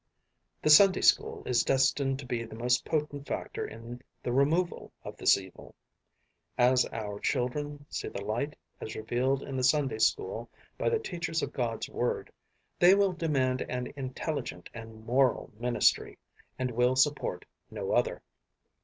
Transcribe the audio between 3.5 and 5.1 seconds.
in the removal